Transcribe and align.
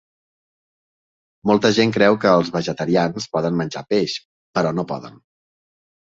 Molta 1.49 1.69
gent 1.79 1.91
creu 1.97 2.15
que 2.23 2.31
els 2.37 2.49
vegetarians 2.55 3.27
poden 3.37 3.59
menjar 3.59 3.83
peix, 3.91 4.15
però 4.59 4.73
no 4.79 4.87
poden 4.93 5.21